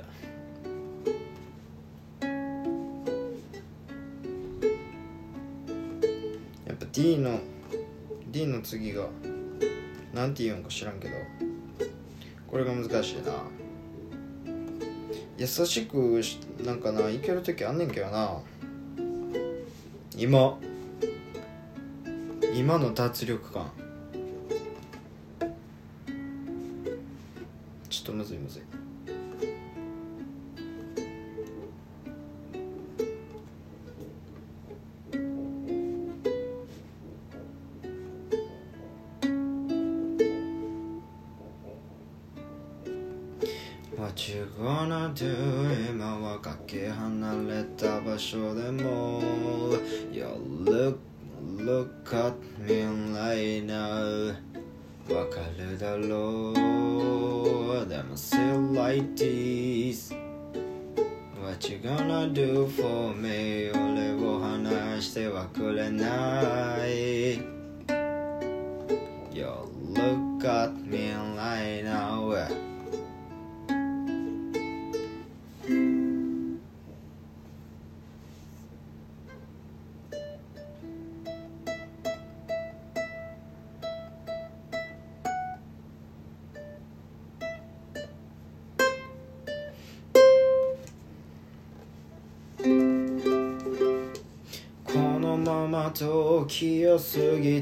[6.74, 7.40] っぱ D の
[8.26, 9.06] D の次が
[10.12, 11.14] なんて言うんか知らんけど。
[12.46, 13.32] これが難しいな。
[15.38, 18.38] 優しくしなんかないける時あんねんけどな。
[20.14, 20.58] 今。
[22.54, 23.70] 今の脱力感。
[58.55, 60.13] でも still like this
[61.41, 67.39] What you gonna do for me 俺を離してはくれない
[69.33, 69.47] You
[69.93, 71.13] look at me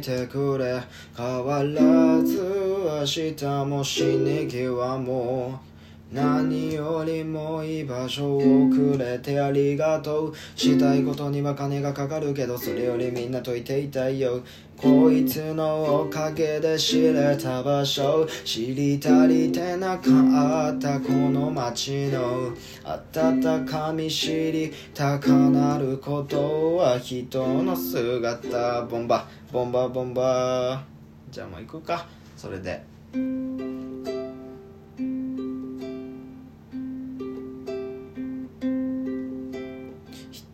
[0.00, 0.82] てくれ。
[1.16, 2.38] 変わらず
[2.86, 3.04] 明
[3.36, 5.60] 日も死に際も
[6.14, 8.40] 何よりも居場所を
[8.70, 10.34] くれてありがとう。
[10.54, 14.40] したいことには金がかかるけどそれよりみんなといていたいよ。
[14.76, 18.28] こいつのおかげで知れた場所。
[18.44, 22.52] 知り足りてなかったこの街の。
[22.84, 28.82] 温かみ知りたかなることは人の姿。
[28.82, 29.26] ボンバ。
[29.50, 29.88] ボンバ。
[29.88, 30.84] ボンバ。
[31.32, 32.06] じゃあもう行くか。
[32.36, 33.73] それで。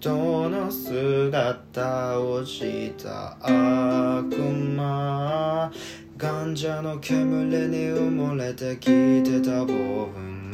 [0.00, 5.70] 人の姿をした悪魔
[6.16, 8.86] ガンジャの煙に埋もれてき
[9.22, 9.74] てた僕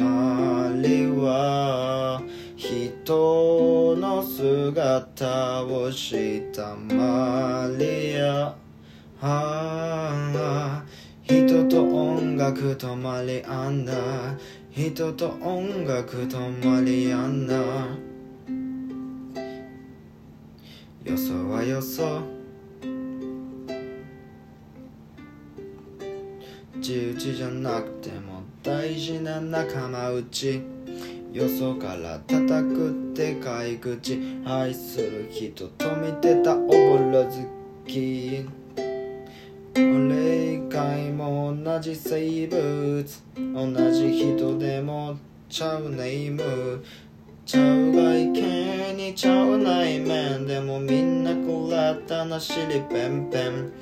[0.01, 2.20] 周りは
[2.57, 8.47] 人の姿をしたマリア。
[8.49, 8.57] あ
[9.22, 10.82] あ
[11.22, 13.92] 人と音楽とマリアンナ
[14.72, 18.05] 人と音楽とマリアンナ
[21.07, 22.20] よそはよそ。
[26.78, 30.62] 自打ちじゃなくても大事な仲間内。
[31.32, 34.18] よそから叩くって買い口。
[34.44, 38.44] 愛する人と見てたおぼろ月
[39.76, 43.07] 俺以外も同じ生物。
[43.36, 45.16] 同じ人でも
[45.48, 46.84] ちゃうネーム。
[47.47, 53.72] ちゃう外見にちゃう内面でもみんなこらったな尻ペンペン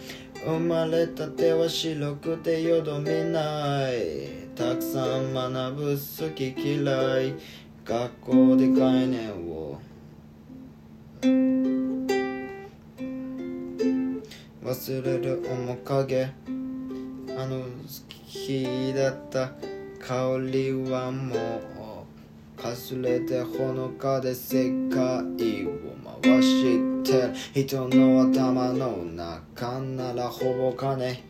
[0.44, 4.44] 生まれたては白くてよどみない。
[4.54, 7.34] たくさん学ぶ好き嫌い。
[7.86, 9.80] 学校で概念を。
[14.62, 16.24] 忘れる面影。
[17.38, 17.66] あの好
[18.28, 19.52] きだった
[19.98, 21.73] 香りはもう。
[22.56, 25.70] かすれてほのかで世界を
[26.22, 27.34] 回してる。
[27.52, 31.22] 人の頭の中ならほぼ金。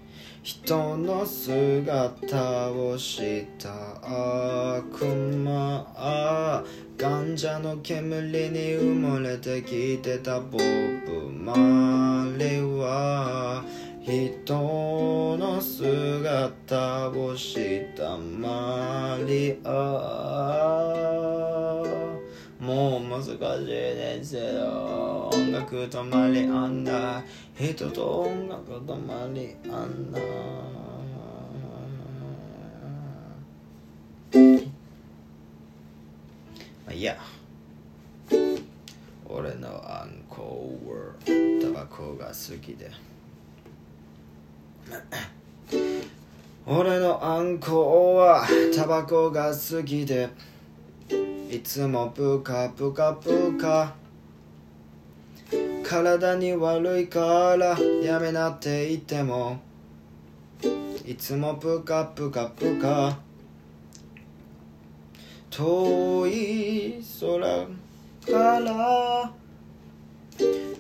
[0.43, 3.71] 人の姿をした
[4.77, 6.63] 悪魔。
[6.99, 13.65] ガンジャの煙に埋もれてきてたボブ・マリは。
[14.07, 19.71] 人の姿をしたマリア。
[22.61, 23.37] もう難しい
[23.67, 25.31] ですよ。
[25.33, 27.23] 音楽止まりあんだ
[27.59, 30.25] 人と音楽止まりあんだま
[36.89, 37.17] あいいや。
[39.27, 43.14] 俺のアンコーはタバコが好きで。
[46.67, 50.29] 俺のアンコはタバコが好きで
[51.51, 53.95] いつもプカプカプカ。
[55.85, 59.61] 体に悪いからやめなって言っても
[61.07, 63.19] いつもプカプカプカ。
[65.51, 67.39] 遠い空
[68.27, 69.31] から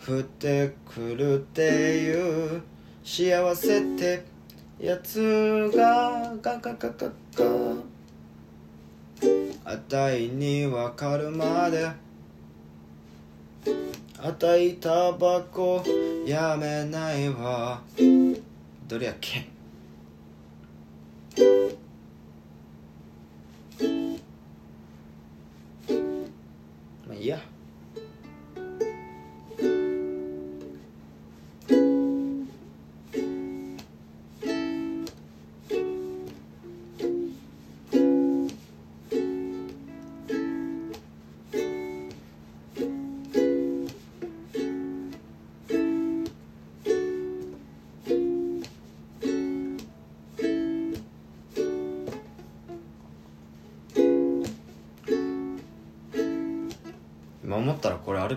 [0.04, 2.62] 降ってくるっていう
[3.04, 4.24] 幸せって
[4.80, 7.44] やつがガガガガガ
[9.64, 11.86] あたいにわかるまで。
[14.18, 15.84] あたいタバコ
[16.26, 17.82] やめないわ。
[18.88, 19.46] どれやっけ？
[27.06, 27.38] まあいいや。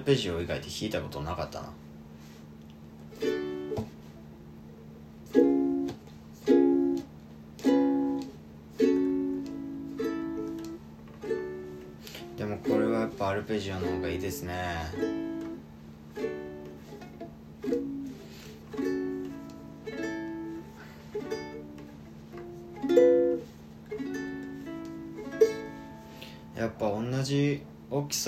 [0.08, 1.68] ペジオ以外で弾いたことなかったな。
[12.38, 15.27] でもこれはやっぱアルペジオの方がいいですね。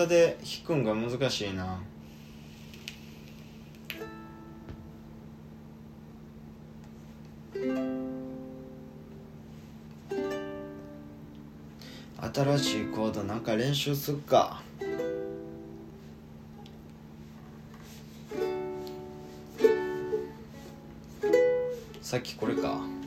[0.08, 1.80] で弾くんが難しいな。
[12.22, 14.62] 新しいコードなんか練習すっか。
[22.02, 22.99] さっきこれか。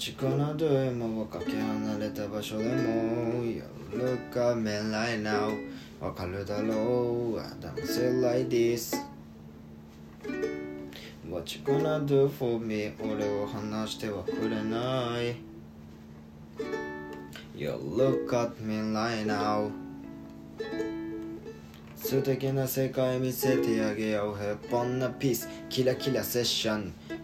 [0.00, 5.54] 落ちかなど今はかけ離れた場所でも夜か未来 now
[6.00, 7.38] わかるだろう。
[7.38, 8.96] I Don't say like this
[11.28, 15.36] What you gonna do for me 俺を話してはくれない。
[17.54, 19.70] You look at me right now
[21.94, 24.66] 素敵な世界見せてあげよう。
[24.70, 25.46] 平凡なピース。
[25.68, 27.19] キラキラセッション。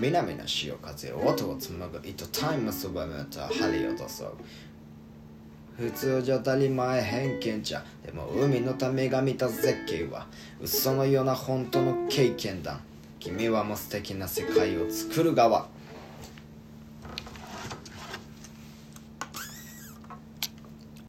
[0.00, 4.34] 南の潮風音を紡ぐ糸タイムそばめた針を落そう。
[5.76, 7.84] 普通じゃ当たり前偏見じゃ。
[8.04, 10.26] でも海のためが見た絶景は
[10.60, 12.80] 嘘のような本当の経験だ。
[13.20, 15.68] 君はもう素敵な世界を作る側。